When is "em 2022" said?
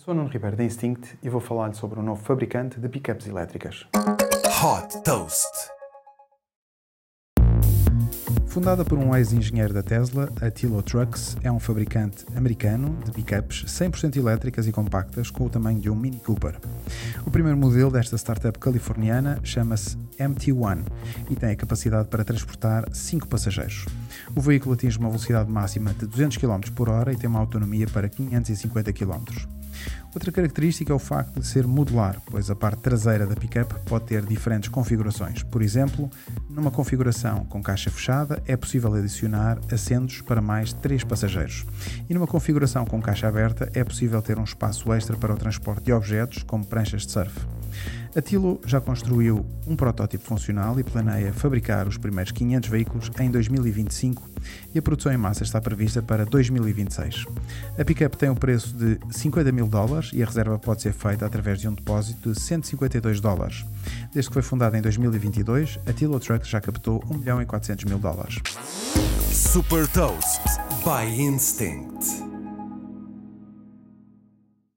64.76-65.78